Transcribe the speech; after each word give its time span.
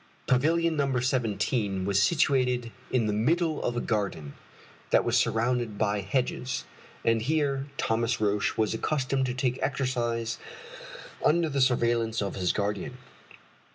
Pavilion 0.25 0.77
No. 0.77 0.99
17 0.99 1.85
was 1.85 2.01
situated 2.01 2.71
in 2.89 3.05
the 3.05 3.13
middle 3.13 3.61
of 3.63 3.77
a 3.77 3.79
garden 3.79 4.33
that 4.89 5.03
was 5.05 5.15
surrounded 5.15 5.77
by 5.77 5.99
hedges, 6.01 6.65
and 7.05 7.21
here 7.21 7.67
Roch 8.19 8.57
was 8.57 8.73
accustomed 8.73 9.27
to 9.27 9.35
take 9.35 9.59
exercise 9.61 10.39
under 11.23 11.49
the 11.49 11.61
surveillance 11.61 12.19
of 12.19 12.33
his 12.33 12.51
guardian. 12.51 12.97